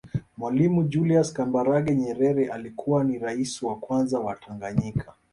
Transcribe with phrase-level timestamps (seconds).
[0.37, 5.13] Mwalimu Julius Kambarage Nyerere alikuwa ni Rais wa kwanza wa Tanganyika